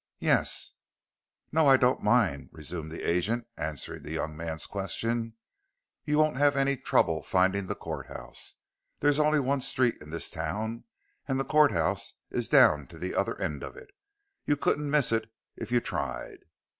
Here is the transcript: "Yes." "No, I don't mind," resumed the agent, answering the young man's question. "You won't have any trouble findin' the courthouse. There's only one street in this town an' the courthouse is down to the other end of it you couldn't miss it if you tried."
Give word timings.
"Yes." 0.17 0.71
"No, 1.51 1.67
I 1.67 1.77
don't 1.77 2.01
mind," 2.01 2.49
resumed 2.51 2.91
the 2.91 3.07
agent, 3.07 3.45
answering 3.55 4.01
the 4.01 4.09
young 4.09 4.35
man's 4.35 4.65
question. 4.65 5.35
"You 6.05 6.17
won't 6.17 6.37
have 6.39 6.55
any 6.57 6.75
trouble 6.75 7.21
findin' 7.21 7.67
the 7.67 7.75
courthouse. 7.75 8.55
There's 8.99 9.19
only 9.19 9.39
one 9.39 9.61
street 9.61 9.99
in 10.01 10.09
this 10.09 10.31
town 10.31 10.85
an' 11.27 11.37
the 11.37 11.45
courthouse 11.45 12.13
is 12.31 12.49
down 12.49 12.87
to 12.87 12.97
the 12.97 13.13
other 13.13 13.39
end 13.39 13.61
of 13.61 13.75
it 13.77 13.91
you 14.43 14.57
couldn't 14.57 14.89
miss 14.89 15.11
it 15.11 15.31
if 15.55 15.71
you 15.71 15.79
tried." 15.79 16.39